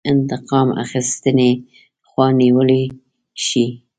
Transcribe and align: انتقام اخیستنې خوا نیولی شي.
انتقام 0.09 0.67
اخیستنې 0.83 1.51
خوا 2.07 2.27
نیولی 2.41 2.83
شي. 3.45 3.65